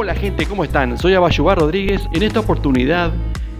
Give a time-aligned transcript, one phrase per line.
[0.00, 0.96] Hola gente, ¿cómo están?
[0.96, 2.00] Soy Abayubar Rodríguez.
[2.14, 3.12] En esta oportunidad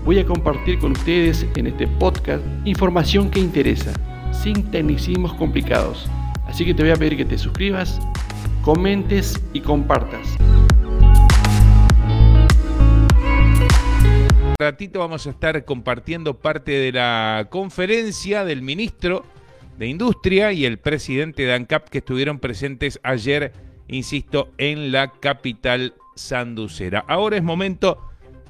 [0.05, 3.93] voy a compartir con ustedes en este podcast información que interesa,
[4.31, 6.09] sin tecnicismos complicados.
[6.47, 7.99] Así que te voy a pedir que te suscribas,
[8.63, 10.37] comentes y compartas.
[14.61, 19.25] ratito vamos a estar compartiendo parte de la conferencia del ministro
[19.77, 23.53] de Industria y el presidente de ANCAP que estuvieron presentes ayer,
[23.89, 27.05] insisto, en la capital sanducera.
[27.09, 27.99] Ahora es momento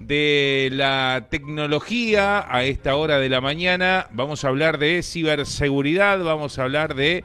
[0.01, 4.07] de la tecnología a esta hora de la mañana.
[4.13, 7.25] Vamos a hablar de ciberseguridad, vamos a hablar de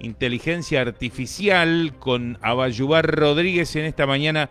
[0.00, 4.50] inteligencia artificial con Abayubar Rodríguez en esta mañana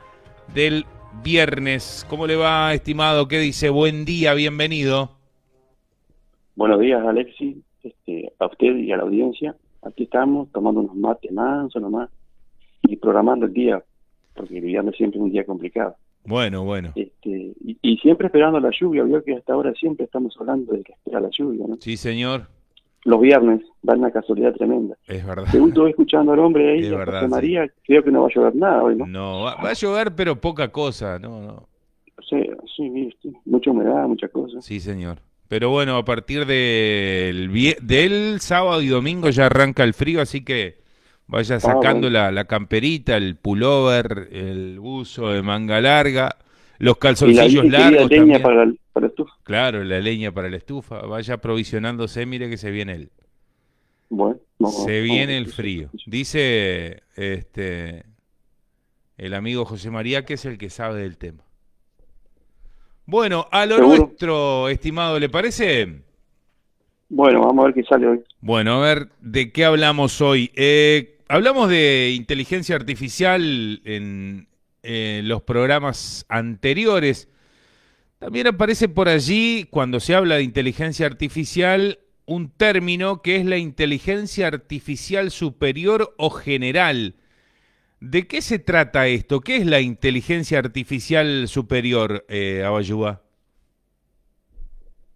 [0.53, 0.85] del
[1.23, 2.05] viernes.
[2.09, 3.27] ¿Cómo le va, estimado?
[3.27, 3.69] ¿Qué dice?
[3.69, 5.11] Buen día, bienvenido.
[6.55, 9.55] Buenos días, Alexi, este, a usted y a la audiencia.
[9.81, 12.09] Aquí estamos tomando unos mates manso nomás
[12.83, 13.83] y programando el día,
[14.33, 15.95] porque el viernes siempre es un día complicado.
[16.25, 16.91] Bueno, bueno.
[16.95, 20.83] Este, y, y siempre esperando la lluvia, vio que hasta ahora siempre estamos hablando de
[20.83, 21.77] que espera la lluvia, ¿no?
[21.79, 22.47] Sí, señor.
[23.05, 24.97] Los viernes dan una casualidad tremenda.
[25.07, 25.45] Es verdad.
[25.51, 27.27] Según estuve escuchando al hombre ahí, Es verdad, sí.
[27.27, 29.05] María, creo que no va a llover nada hoy, ¿no?
[29.05, 31.19] No, va, va a llover, pero poca cosa.
[31.19, 31.67] No, no.
[32.29, 32.41] Sí,
[32.77, 33.11] sí,
[33.45, 34.63] mucha humedad, muchas cosas.
[34.63, 35.19] Sí, señor.
[35.49, 40.82] Pero bueno, a partir del, del sábado y domingo ya arranca el frío, así que
[41.33, 46.37] vaya sacando la, la camperita, el pullover, el buzo de manga larga,
[46.79, 49.33] los Y la calzoncillos bien querida largos leña para, el- para la estufa.
[49.43, 51.01] Claro, la leña para la estufa.
[51.01, 53.11] Vaya provisionándose, mire que se viene el,
[54.09, 55.91] Bueno, se viene el frío.
[56.05, 58.05] Dice este
[59.17, 61.43] el amigo José María que es el que sabe del tema.
[63.05, 64.07] Bueno, a lo ¿Seguro?
[64.07, 66.03] nuestro, estimado, ¿le parece?
[67.09, 68.23] Bueno, vamos a ver qué sale hoy.
[68.41, 70.51] Bueno, a ver, ¿de qué hablamos hoy?
[70.55, 74.47] Eh, hablamos de inteligencia artificial en
[74.83, 77.29] los programas anteriores.
[78.19, 83.57] También aparece por allí, cuando se habla de inteligencia artificial, un término que es la
[83.57, 87.15] inteligencia artificial superior o general.
[87.99, 89.41] ¿De qué se trata esto?
[89.41, 93.21] ¿Qué es la inteligencia artificial superior, eh, Abayuba?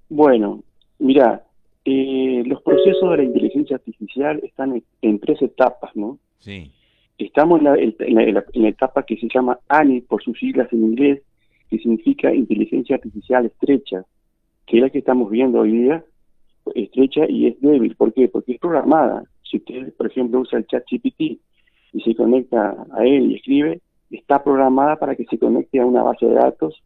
[0.09, 0.63] Bueno,
[0.99, 1.45] mira,
[1.85, 3.77] eh, los procesos de la inteligencia
[4.25, 6.17] artificial están en, en tres etapas, ¿no?
[6.39, 6.71] Sí.
[7.17, 10.37] Estamos en la, en la- la- en la etapa que se llama ANI por sus
[10.37, 11.21] siglas en inglés,
[11.69, 14.03] que significa inteligencia artificial estrecha,
[14.65, 16.03] que es la que estamos viendo hoy día,
[16.75, 17.95] estrecha y es débil.
[17.95, 18.27] ¿Por qué?
[18.27, 19.23] Porque es programada.
[19.43, 21.39] Si usted, por ejemplo, usa el chat GPT
[21.93, 26.03] y se conecta a él y escribe, está programada para que se conecte a una
[26.03, 26.81] base de datos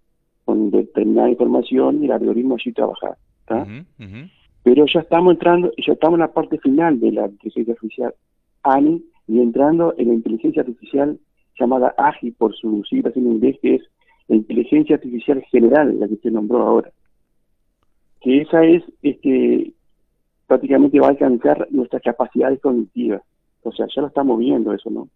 [0.45, 3.17] con determinada información y el algoritmo allí trabajar.
[3.45, 3.63] ¿tá?
[3.63, 4.29] Ujú, ujú.
[4.63, 8.13] Pero ya estamos entrando, ya estamos en la parte final de la inteligencia artificial
[8.63, 11.17] ANI y entrando en la inteligencia artificial
[11.59, 13.81] llamada AGI por sus siglas en inglés, que es
[14.27, 16.91] la inteligencia artificial general, la que usted nombró ahora.
[18.21, 19.73] Que esa es, este,
[20.47, 23.21] prácticamente va a alcanzar nuestras capacidades cognitivas.
[23.63, 25.07] O sea, ya lo estamos viendo eso, ¿no?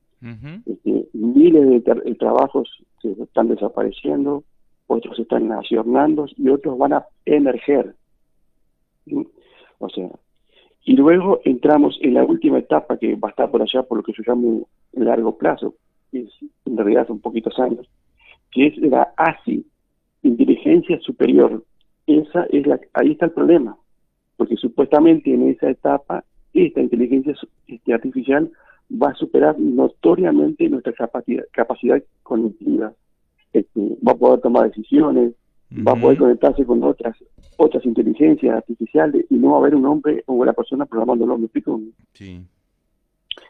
[0.66, 2.70] Este, miles de tra- de trabajos
[3.02, 4.44] se están desapareciendo,
[4.88, 7.96] otros se están ayornando y otros van a emerger.
[9.80, 10.10] O sea,
[10.84, 14.04] y luego entramos en la última etapa que va a estar por allá por lo
[14.04, 15.76] que yo llamo largo plazo,
[16.12, 16.30] que es
[16.66, 17.88] en realidad son poquitos años,
[18.52, 19.66] que es la ASI,
[20.22, 21.64] inteligencia superior.
[22.06, 23.78] Esa es la, ahí está el problema,
[24.38, 26.24] porque supuestamente en esa etapa
[26.54, 27.36] esta inteligencia
[27.68, 28.52] este, artificial
[28.92, 32.94] va a superar notoriamente nuestra capacidad, capacidad cognitiva.
[33.54, 35.34] Este, va a poder tomar decisiones,
[35.76, 37.16] va a poder conectarse con otras
[37.58, 41.46] otras inteligencias artificiales y no va a haber un hombre o una persona programándolo, ¿me
[41.46, 41.80] explico?
[42.14, 42.42] Sí.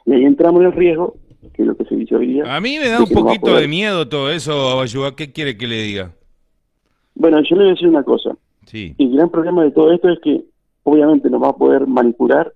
[0.05, 1.15] Y ahí entramos en el riesgo,
[1.53, 2.55] que es lo que se dice hoy día.
[2.55, 5.15] A mí me da un no poquito de miedo todo eso, Abayuba.
[5.15, 6.11] ¿Qué quiere que le diga?
[7.15, 8.35] Bueno, yo le voy a decir una cosa.
[8.65, 8.93] Sí.
[8.97, 10.43] El gran problema de todo esto es que
[10.83, 12.53] obviamente nos va a poder manipular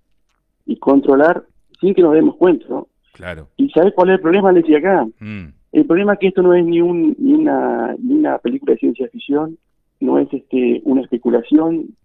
[0.66, 1.44] y controlar
[1.80, 2.88] sin que nos demos cuenta, ¿no?
[3.13, 3.47] Claro.
[3.57, 5.07] ¿Y sabes cuál es el problema, Leslie, acá?
[5.19, 8.74] Mm, El problema es que esto no es ni, un, ni, una, ni una película
[8.74, 9.57] de ciencia ficción,
[10.00, 11.95] no es este una especulación,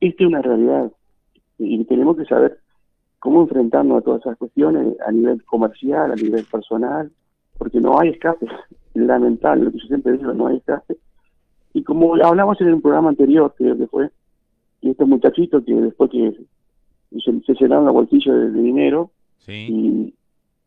[0.00, 0.90] esto es una realidad.
[1.58, 2.58] Y tenemos que saber
[3.18, 7.10] cómo enfrentarnos a todas esas cuestiones a nivel comercial, a nivel personal,
[7.58, 8.46] porque no hay escape.
[8.46, 8.50] Es
[9.02, 10.96] lamentable, lo que yo siempre digo, no hay escape.
[11.74, 14.10] Y como hablamos en un programa anterior, creo que fue,
[14.80, 16.34] y estos muchachitos que después que
[17.24, 19.66] se, se llenaron los bolsillos de- de dinero, sí.
[19.70, 20.14] y,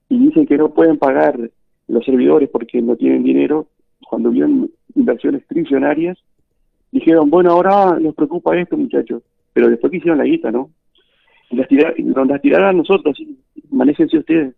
[0.10, 1.52] y dicen que no pueden pagar
[1.88, 3.68] los servidores porque no tienen dinero,
[4.10, 6.18] cuando vieron inversiones trillonarias,
[6.92, 9.24] dijeron, bueno, ahora nos preocupa esto, muchachos,
[9.54, 10.70] pero después que hicieron la guita, ¿no?
[11.50, 13.18] Y las, tira- y nos las tiraron a nosotros,
[13.70, 14.56] manéjense ustedes.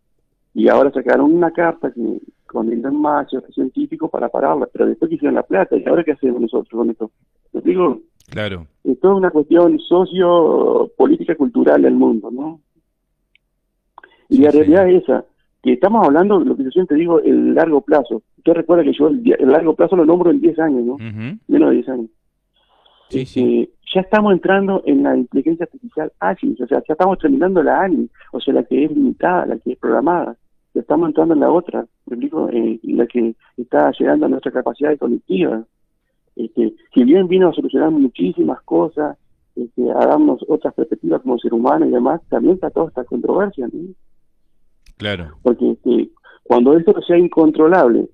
[0.53, 5.35] Y ahora sacaron una carta que con el Musk, científico para pararla, pero después quisieron
[5.35, 7.11] la plata, ¿y ahora qué hacemos nosotros con esto?
[7.51, 7.99] ¿Me digo?
[8.29, 8.65] Claro.
[8.83, 12.61] Es toda una cuestión socio-política cultural del mundo, ¿no?
[14.29, 15.25] Y la realidad es esa,
[15.63, 18.21] que estamos hablando, lo que yo siempre digo, el largo plazo.
[18.37, 20.97] Usted recuerda que yo el, largo plazo lo nombro en 10 años, ¿no?
[21.47, 22.09] Menos de 10 años.
[23.09, 23.61] Sí, sí.
[23.61, 27.81] Este, ya estamos entrando en la inteligencia artificial ágil, o sea, ya estamos terminando la
[27.81, 30.35] ANI, o sea, la que es limitada, la que es programada.
[30.73, 32.49] Ya estamos entrando en la otra, ¿me explico?
[32.49, 35.63] Eh, la que está llegando a nuestra capacidad cognitiva.
[36.35, 39.17] Este, si bien vino a solucionar muchísimas cosas,
[39.55, 43.67] este, a darnos otras perspectivas como ser humano y demás, también está toda esta controversia.
[43.71, 43.89] ¿no?
[44.97, 45.37] Claro.
[45.43, 46.09] Porque este,
[46.43, 48.09] cuando esto sea incontrolable,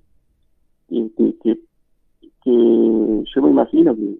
[0.90, 1.58] este, que,
[2.42, 4.18] que yo me imagino que,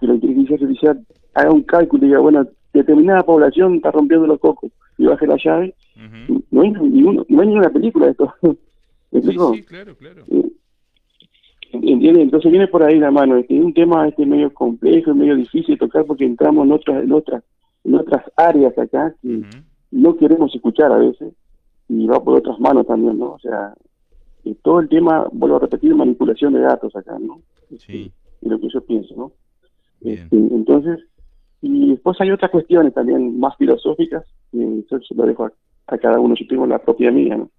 [0.00, 4.38] que la inteligencia artificial haga un cálculo y diga, bueno, determinada población está rompiendo los
[4.38, 5.74] cocos y baje la llave,
[6.50, 8.34] no, hay ninguno, no hay ninguna película de esto.
[9.54, 10.24] sí, claro, claro.
[10.30, 10.50] Eh,
[11.72, 13.36] Entonces viene por ahí la mano.
[13.36, 17.02] Este, es un tema este medio complejo, medio difícil de tocar porque entramos en otras,
[17.02, 17.42] en otras,
[17.84, 19.42] en otras áreas acá que
[19.90, 21.32] no queremos escuchar a veces
[21.92, 23.32] y va por otras manos también, ¿no?
[23.32, 23.74] O sea,
[24.62, 27.42] todo el tema, vuelvo a repetir, manipulación de datos acá, ¿no?
[27.78, 28.10] Sí.
[28.40, 29.32] Y lo que yo pienso, ¿no?
[30.00, 31.00] Este, entonces,
[31.60, 35.50] y después hay otras cuestiones también más filosóficas, y eso se lo dejo
[35.86, 37.50] a, cada uno, yo tengo la propia mía, ¿no?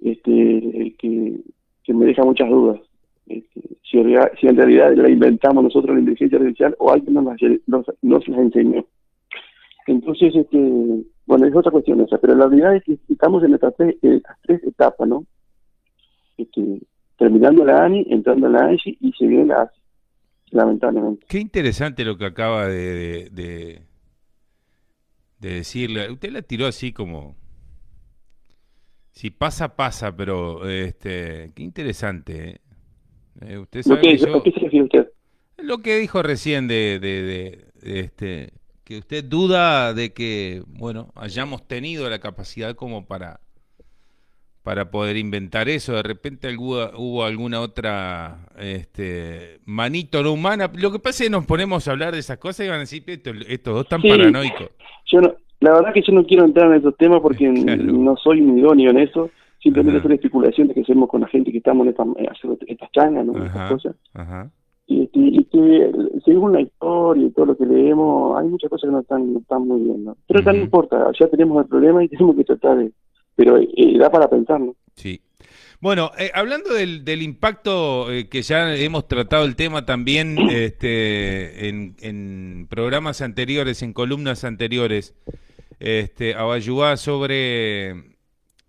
[0.00, 1.40] Este, que,
[1.84, 2.80] que me deja muchas dudas.
[3.26, 7.24] Este, si, en realidad la inventamos nosotros la inteligencia artificial o alguien nos,
[7.66, 8.84] nos, nos la enseñó.
[9.86, 13.74] Entonces, este, bueno, es otra cuestión esa, pero la realidad es que estamos en estas
[13.76, 15.26] tres, tres etapas, ¿no?
[16.36, 16.80] Este,
[17.18, 19.80] terminando la ANI, entrando en la ANSI y se viene la ASI,
[20.50, 21.26] lamentablemente.
[21.28, 23.82] Qué interesante lo que acaba de, de,
[25.38, 26.10] decirle.
[26.10, 27.36] Usted la tiró así como...
[29.10, 32.48] Si pasa, pasa, pero este, qué interesante.
[32.48, 32.60] ¿eh?
[33.42, 34.18] eh usted sabe ¿Qué, ¿Qué
[34.52, 35.08] se refiere usted?
[35.58, 37.22] Lo que dijo recién de, de,
[37.82, 43.40] de este que usted duda de que, bueno, hayamos tenido la capacidad como para
[44.62, 45.94] para poder inventar eso.
[45.94, 50.70] De repente hubo, hubo alguna otra este, manito no humana.
[50.74, 52.80] Lo que pasa es que nos ponemos a hablar de esas cosas y van a
[52.80, 54.70] decir, estos dos están paranoicos.
[55.06, 58.40] Yo no, la verdad que yo no quiero entrar en esos temas porque no soy
[58.40, 59.30] un idóneo en eso.
[59.60, 62.06] Simplemente es una especulación que hacemos con la gente que estamos en estas
[62.66, 63.44] esta changas, ¿no?
[63.44, 63.96] Estas cosas.
[64.14, 64.50] Ajá
[65.12, 65.92] y, que
[66.24, 69.40] según la historia y todo lo que leemos, hay muchas cosas que no están, no
[69.40, 70.16] están muy bien, ¿no?
[70.26, 72.92] Pero no importa, ya tenemos el problema y tenemos que tratar de...
[73.34, 74.74] Pero eh, da para pensar, ¿no?
[74.94, 75.20] Sí.
[75.80, 81.68] Bueno, eh, hablando del, del impacto eh, que ya hemos tratado el tema también este,
[81.68, 85.14] en, en programas anteriores, en columnas anteriores,
[85.80, 87.90] este, Abayuá sobre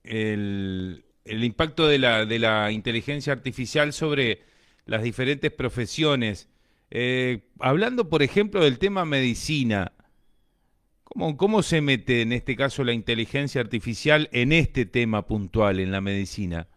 [0.04, 4.40] el, el impacto de la, de la inteligencia artificial sobre
[4.86, 6.50] las diferentes profesiones.
[6.92, 9.92] Eh, hablando, por ejemplo, del tema medicina,
[11.04, 15.92] ¿cómo, ¿cómo se mete en este caso la inteligencia artificial en este tema puntual, en
[15.92, 16.68] la medicina?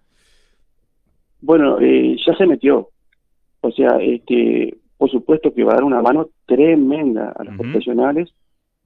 [1.41, 2.91] Bueno, eh, ya se metió.
[3.61, 8.31] O sea, este, por supuesto que va a dar una mano tremenda a los profesionales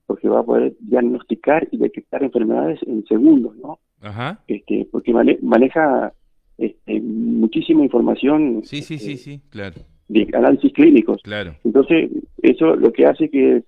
[0.05, 3.79] porque va a poder diagnosticar y detectar enfermedades en segundos, ¿no?
[4.01, 4.39] Ajá.
[4.47, 6.13] Este, porque maneja
[6.61, 9.81] este, muchísima información sí, sí, sí, sí, claro.
[10.07, 11.21] de análisis clínicos.
[11.23, 11.55] Claro.
[11.63, 12.11] Entonces,
[12.43, 13.63] eso lo que hace que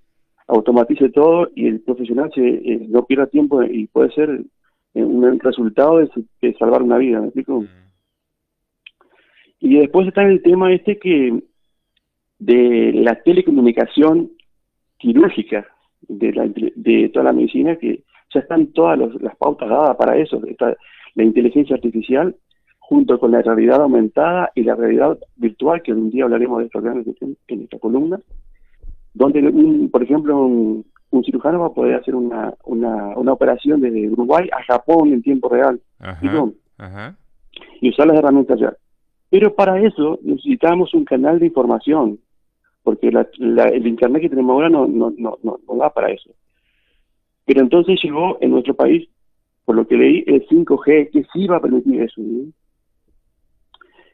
[0.47, 4.43] automatice todo y el profesional se, eh, no pierda tiempo y puede ser
[4.93, 7.61] un resultado de, salvar una vida, ¿me explico?
[7.61, 7.67] Mm.
[9.61, 11.41] Y después está el tema este que
[12.37, 14.31] de la telecomunicación
[14.97, 15.65] quirúrgica
[16.01, 20.45] de, la, de toda la medicina, que ya están todas las pautas dadas para eso.
[20.45, 20.75] Está
[21.15, 22.35] la inteligencia artificial
[22.85, 26.79] junto con la realidad aumentada y la realidad virtual, que un día hablaremos de esto
[27.47, 28.19] en esta columna,
[29.13, 30.85] donde, por ejemplo, un,
[31.23, 35.47] cirujano va a poder hacer una, una, una, operación desde Uruguay a Japón en tiempo
[35.47, 35.79] real
[37.79, 38.75] y usar las herramientas ya.
[39.29, 42.19] Pero para eso necesitamos un canal de información,
[42.83, 46.31] porque el Internet que tenemos ahora no, no, no, no, da para eso.
[47.45, 49.07] Pero entonces llegó en nuestro país,
[49.63, 52.21] por lo que leí, el 5G, que sí va a permitir eso.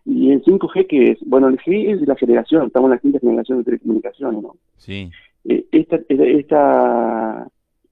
[0.06, 1.20] Y el 5G, que es?
[1.25, 4.56] Bueno, el G es la generación, estamos en la quinta generación de telecomunicaciones, ¿no?
[4.77, 5.10] Sí.
[5.46, 7.48] Eh, esta, esta,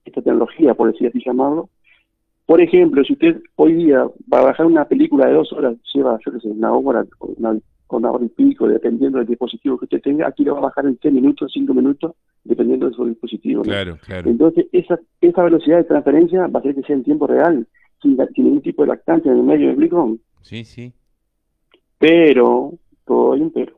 [0.06, 1.70] esta tecnología, por decir así llamarlo,
[2.48, 6.18] por ejemplo, si usted hoy día va a bajar una película de dos horas, lleva,
[6.26, 7.60] yo qué sé, una hora, una,
[7.90, 10.86] una hora y pico, dependiendo del dispositivo que usted tenga, aquí lo va a bajar
[10.86, 12.14] en 10 minutos, 5 minutos,
[12.46, 13.64] dependiendo de su dispositivo.
[13.64, 14.30] Claro, claro.
[14.30, 17.68] Entonces, esa, esa velocidad de transferencia va a ser que sea en tiempo real,
[18.02, 20.18] sin, sin ningún tipo de lactancia en el medio, ¿me explico?
[20.42, 20.94] Sí, sí.
[22.00, 22.74] Pero,
[23.06, 23.74] todo hay un pero.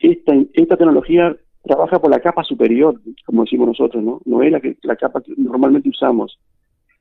[0.00, 4.20] Esta, esta tecnología trabaja por la capa superior, como decimos nosotros, ¿no?
[4.24, 6.38] No es la, que, la capa que normalmente usamos.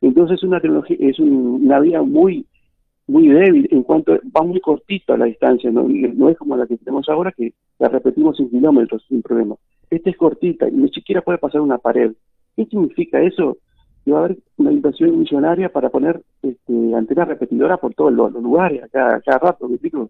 [0.01, 2.45] Entonces es una tecnología, es una vía muy
[3.07, 5.87] muy débil en cuanto va muy cortita la distancia, ¿no?
[5.87, 9.55] no es como la que tenemos ahora que la repetimos en kilómetros sin problema.
[9.89, 12.13] Esta es cortita y ni siquiera puede pasar una pared.
[12.55, 13.57] ¿Qué significa eso?
[14.05, 18.31] Que va a haber una inversión millonaria para poner este, antenas repetidoras por todos los,
[18.33, 20.09] lugares, a cada, rato, ¿me explico?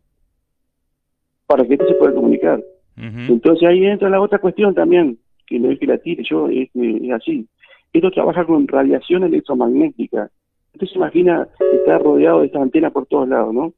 [1.47, 2.61] Para que esto se pueda comunicar.
[2.97, 6.69] Entonces ahí entra la otra cuestión también, que no es que la tire yo, es,
[6.73, 7.47] es así.
[7.91, 10.29] Esto trabaja con radiación electromagnética.
[10.73, 13.73] Usted se imagina estar rodeado de estas antenas por todos lados, ¿no?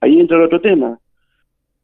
[0.00, 0.98] Ahí entra el otro tema,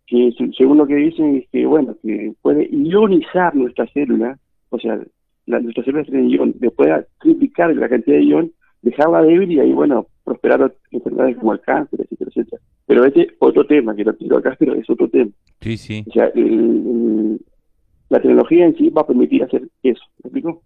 [0.06, 4.38] que según lo que dicen es que, bueno, que puede ionizar nuestra célula,
[4.70, 4.98] o sea,
[5.48, 8.52] la, nuestra célula tiene ion, le puede triplicar la cantidad de ion,
[8.82, 12.62] dejarla débil y ahí, bueno, prosperar enfermedades como el cáncer, etcétera, etcétera.
[12.86, 15.30] Pero este otro tema, que lo tiro acá, pero es otro tema.
[15.60, 16.04] Sí, sí.
[16.08, 16.30] O sea,
[18.08, 20.62] la tecnología en sí va a permitir hacer eso, ¿me explico?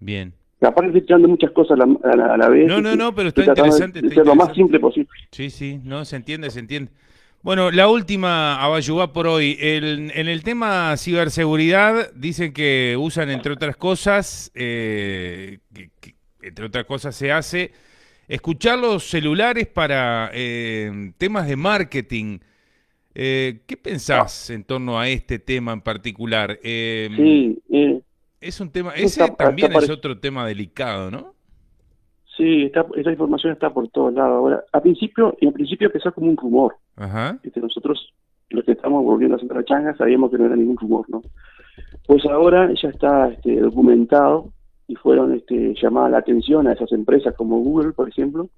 [0.00, 0.32] Bien.
[0.60, 2.68] Aparte estoy echando muchas cosas a la, a la, vez.
[2.68, 4.00] No, no, no, pero está interesante.
[4.00, 5.10] De, ser lo más simple posible.
[5.32, 6.92] Sí, sí, no, se entiende, se entiende.
[7.42, 9.58] Bueno, la última, Abayubá, por hoy.
[9.60, 16.84] El, en el tema ciberseguridad, dicen que usan, entre otras cosas, eh, que, entre otras
[16.84, 17.72] cosas se hace,
[18.28, 22.38] escuchar los celulares para eh, temas de marketing.
[23.12, 26.60] Eh, ¿Qué pensás en torno a este tema en particular?
[26.62, 27.60] sí,
[28.40, 31.34] es un tema, ese también es otro tema delicado, ¿no?
[32.36, 34.36] Sí, está, esa información está por todos lados.
[34.36, 36.76] Ahora, al principio, en principio empezó como un rumor.
[36.96, 37.38] Ajá.
[37.42, 38.12] Este, nosotros,
[38.50, 41.22] los que estamos volviendo a Santa Changa, sabíamos que no era ningún rumor, ¿no?
[42.06, 44.50] Pues ahora ya está este, documentado
[44.88, 48.48] y fueron este, llamadas la atención a esas empresas como Google, por ejemplo,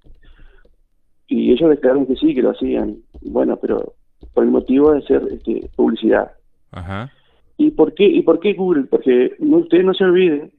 [1.26, 2.98] y ellos declararon que sí, que lo hacían.
[3.22, 3.94] Bueno, pero
[4.32, 6.32] por el motivo de hacer este, publicidad.
[6.70, 7.10] Ajá.
[7.56, 8.84] ¿Y por qué, y por qué Google?
[8.84, 10.52] Porque no, ustedes no se olviden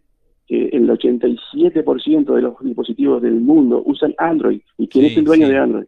[0.47, 4.61] que el 87% de los dispositivos del mundo usan Android.
[4.77, 5.85] ¿Y quién es el dueño de Android?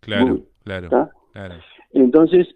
[0.00, 0.88] Claro, claro,
[1.32, 1.54] claro.
[1.92, 2.48] Entonces,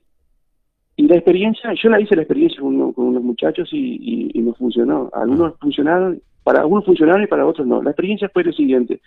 [0.96, 5.10] y la experiencia, yo la hice la experiencia con, unos muchachos y, y, no funcionó.
[5.12, 5.56] Algunos ah.
[5.60, 7.82] funcionaron, para algunos funcionaron y para otros no.
[7.82, 9.00] La experiencia fue lo siguiente,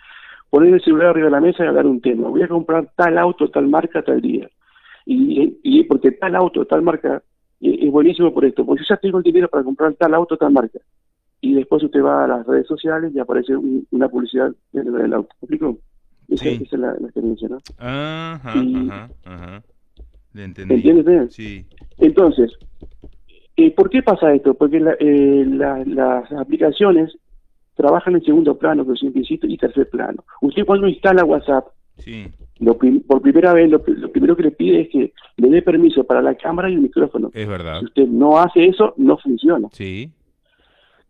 [0.50, 2.28] poner el celular arriba de la mesa y hablar un tema.
[2.28, 4.48] Voy a comprar tal auto, tal marca, tal día.
[5.06, 7.22] Y, y porque tal auto, tal marca
[7.60, 10.52] es buenísimo por esto, porque yo ya tengo el dinero para comprar tal auto, tal
[10.52, 10.78] marca.
[11.40, 13.54] Y después usted va a las redes sociales y aparece
[13.90, 15.28] una publicidad del, auto.
[15.40, 15.78] ¿Me explico?
[16.28, 17.58] Esa, es la, experiencia, ¿no?
[17.78, 19.62] Ajá, ajá, ajá.
[20.32, 20.74] Le entendí.
[20.74, 21.34] ¿Entiendes?
[21.34, 21.64] Sí.
[21.98, 22.52] Entonces,
[23.56, 24.54] eh, ¿por qué pasa esto?
[24.54, 27.16] Porque eh, las aplicaciones
[27.74, 30.24] trabajan en segundo plano, que siempre insisto, y tercer plano.
[30.40, 31.66] Usted cuando instala WhatsApp,
[31.98, 32.26] sí
[33.06, 36.34] por primera vez lo, primero que le pide es que le dé permiso para la
[36.34, 37.30] cámara y el micrófono.
[37.34, 37.80] Es verdad.
[37.80, 39.68] Si usted no hace eso, no funciona.
[39.72, 40.10] Sí.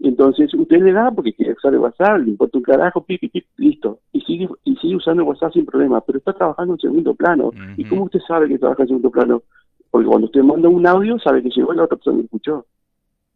[0.00, 3.46] Entonces usted le da porque quiere usar el WhatsApp, le importa un carajo, pip, pip,
[3.56, 4.00] listo.
[4.12, 7.50] Y sigue, y sigue usando el WhatsApp sin problema, pero está trabajando en segundo plano.
[7.76, 9.42] ¿Y cómo usted sabe que trabaja en segundo plano?
[9.90, 12.66] Porque cuando usted manda un audio, sabe que llegó la otra persona que escuchó.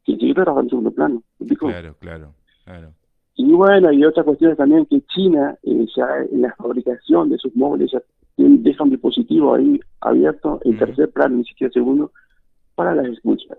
[0.04, 1.22] Que sigue trabajando en segundo plano.
[1.58, 2.92] Claro, claro, claro.
[3.36, 7.56] Y bueno, y otra cuestión también que China, eh, ya en la fabricación de sus
[7.56, 8.02] móviles, ya
[8.36, 12.12] deja un dispositivo ahí abierto en tercer plano, ni siquiera segundo,
[12.74, 13.58] para las escuchas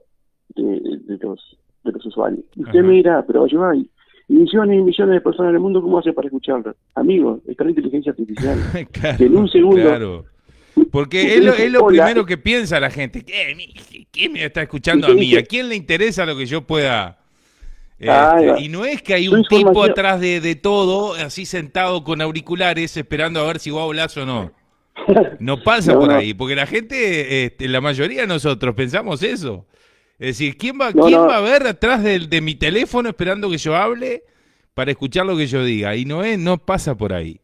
[0.55, 2.43] de, los, de los usuarios.
[2.55, 3.87] Y usted me dirá, pero yo hay
[4.27, 6.75] millones y millones de personas en el mundo, ¿cómo hace para escucharlo?
[6.95, 8.57] Amigos, está la inteligencia artificial.
[9.19, 9.81] en un segundo...
[9.81, 10.25] Claro.
[10.89, 13.25] Porque es lo, es lo primero que piensa la gente.
[14.09, 15.35] ¿Quién me está escuchando a mí?
[15.35, 17.21] ¿A quién le interesa lo que yo pueda
[18.01, 22.97] este, y no es que hay un tipo atrás de, todo, así sentado con auriculares,
[22.97, 24.51] esperando a ver si vos hablas o no.
[25.39, 29.65] No pasa por ahí, porque la gente, este, la mayoría de nosotros pensamos eso.
[30.21, 33.57] Es decir, ¿quién va, ¿quién va a ver atrás de, de, mi teléfono esperando que
[33.57, 34.21] yo hable
[34.75, 35.95] para escuchar lo que yo diga?
[35.95, 37.39] Y no es, no pasa por ahí.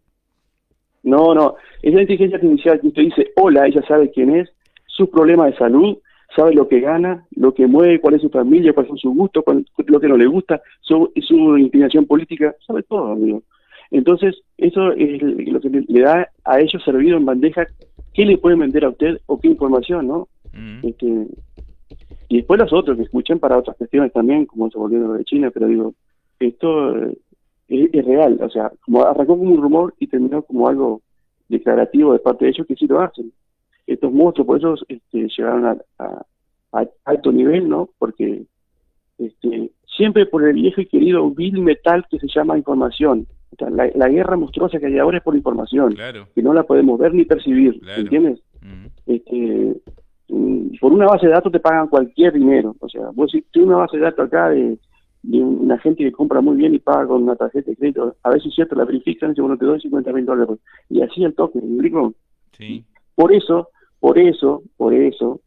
[1.02, 1.56] No, no.
[1.82, 4.48] Es la inteligencia artificial que usted dice, hola, ella sabe quién es,
[4.86, 5.98] sus problemas de salud,
[6.36, 9.44] sabe lo que gana, lo que mueve, cuál es su familia, cuál son sus gustos,
[9.88, 13.42] lo que no le gusta, su, su inclinación política, sabe todo, amigo.
[13.90, 17.66] Entonces, eso es lo que le, da a ellos servido en bandeja
[18.14, 20.28] qué le pueden vender a usted o qué información, ¿no?
[20.54, 20.86] Mm.
[20.88, 21.28] Este,
[22.30, 25.50] y después los otros que escuchen para otras cuestiones también, como se volvió de China,
[25.54, 25.94] pero digo,
[26.40, 27.18] esto eh,
[27.68, 31.02] es, real, o sea, como arrancó como un rumor y terminó como algo
[31.50, 33.32] declarativo de parte de ellos que sí lo hacen
[33.88, 36.26] estos monstruos, por eso este, llegaron a,
[37.06, 37.90] alto nivel, ¿no?
[37.98, 38.44] Porque
[39.18, 43.26] este, siempre por el viejo y querido Bill Metal que se llama información.
[43.58, 46.28] la, la, guerra monstruosa que hay ahora es por información, claro.
[46.36, 48.02] que no la podemos ver ni percibir, Claro.
[48.02, 48.40] ¿entiendes?
[49.08, 49.78] Este,
[50.80, 53.78] por una base de datos te pagan cualquier dinero, o sea, vos si tienes una
[53.78, 54.78] base de datos acá de,
[55.24, 58.30] de una gente que compra muy bien y paga con una tarjeta de crédito, a
[58.30, 60.58] veces es cierto, la verifican y dicen, bueno, te doy 50 mil dólares,
[60.90, 62.14] y así el toque, ¿me?
[62.52, 62.84] Sí.
[63.16, 63.70] Por eso,
[64.00, 65.40] por eso, por eso,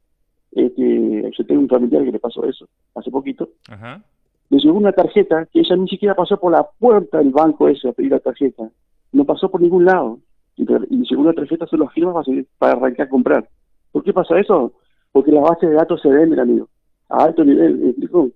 [0.52, 4.02] este, yo tengo un familiar que le pasó eso hace poquito, Ajá.
[4.48, 7.88] le llegó una tarjeta que ella ni siquiera pasó por la puerta del banco ese
[7.88, 8.68] a pedir la tarjeta,
[9.12, 10.18] no pasó por ningún lado,
[10.56, 13.48] y, y le llegó una tarjeta solo firma para, seguir- para arrancar a comprar.
[13.92, 14.72] ¿Por qué pasa eso?
[15.12, 16.68] Porque las bases de datos se venden, amigo,
[17.08, 18.30] a alto nivel, ¿me explico?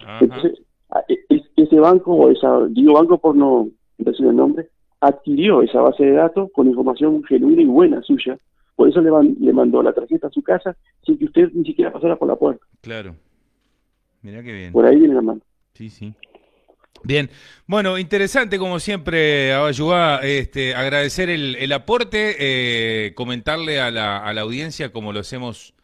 [0.00, 0.18] Ajá.
[0.20, 0.60] Entonces,
[1.08, 3.68] e- es- ese banco, o esa, digo banco por no
[3.98, 4.68] decir el nombre,
[5.00, 8.38] adquirió esa base de datos con información genuina y buena suya.
[8.76, 11.64] Por eso le, man- le mandó la tarjeta a su casa sin que usted ni
[11.64, 12.64] siquiera pasara por la puerta.
[12.80, 13.14] Claro.
[14.22, 14.72] Mirá qué bien.
[14.72, 15.40] Por ahí viene la mano.
[15.74, 16.14] Sí, sí.
[17.02, 17.30] Bien,
[17.66, 24.42] bueno, interesante como siempre, Abayuá, este, agradecer el, aporte, eh, comentarle a la, a la
[24.42, 25.74] audiencia, como lo hacemos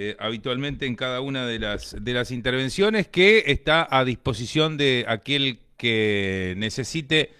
[0.00, 6.54] eh, habitualmente en cada una de las, intervenciones, que está a disposición de aquel que
[6.56, 7.32] necesite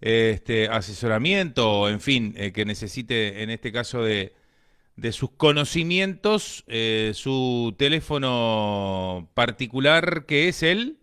[0.00, 4.32] este, asesoramiento, en fin, eh, que necesite en este caso de,
[4.96, 10.96] de sus conocimientos, eh, su teléfono particular, que es el...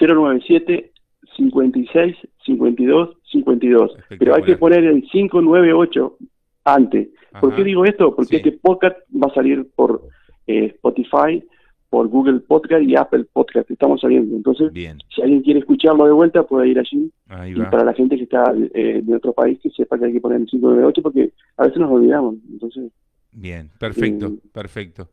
[0.00, 0.92] 097
[1.36, 3.92] 56 52 52.
[4.18, 6.16] Pero hay que poner el 598
[6.64, 7.08] antes.
[7.40, 8.14] ¿Por qué digo esto?
[8.14, 8.36] Porque Sí.
[8.36, 10.02] este podcast va a salir por
[10.46, 11.42] eh, Spotify,
[11.90, 13.70] por Google Podcast y Apple Podcast.
[13.70, 14.36] Estamos saliendo.
[14.36, 17.10] Entonces, Bien, si alguien quiere escucharlo de vuelta, puede ir allí.
[17.48, 20.20] Y para la gente que está eh, de otro país, que sepa que hay que
[20.20, 22.36] poner el 598 porque a veces nos olvidamos.
[22.52, 22.92] Entonces,
[23.36, 25.08] Bien, perfecto, Eh, perfecto.